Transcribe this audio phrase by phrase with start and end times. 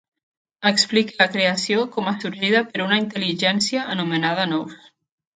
[0.67, 4.81] Explique la creació com a sorgida per una intel·ligència anomenada nous.